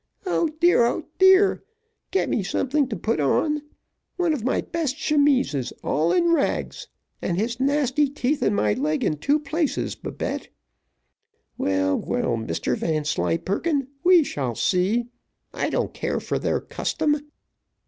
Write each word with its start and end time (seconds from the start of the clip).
O 0.25 0.47
dear! 0.59 0.83
O 0.87 1.03
dear! 1.19 1.63
get 2.09 2.27
me 2.27 2.41
something 2.41 2.87
to 2.87 2.95
put 2.95 3.19
on. 3.19 3.61
One 4.15 4.33
of 4.33 4.43
my 4.43 4.61
best 4.61 4.97
chemises 4.97 5.71
all 5.83 6.11
in 6.11 6.31
rags 6.33 6.87
and 7.21 7.37
his 7.37 7.59
nasty 7.59 8.09
teeth 8.09 8.41
in 8.41 8.55
my 8.55 8.73
leg 8.73 9.03
in 9.03 9.17
two 9.19 9.37
places, 9.39 9.93
Babette. 9.93 10.47
Well, 11.55 11.95
well, 11.99 12.35
Mr 12.35 12.75
Vanslyperken, 12.75 13.89
we 14.03 14.23
shall 14.23 14.55
see 14.55 15.05
I 15.53 15.69
don't 15.69 15.93
care 15.93 16.19
for 16.19 16.39
their 16.39 16.59
custom. 16.61 17.21